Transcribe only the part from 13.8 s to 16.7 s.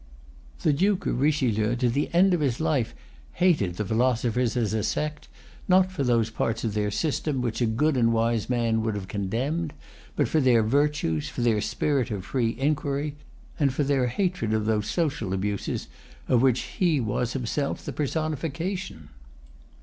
their hatred of those social abuses of which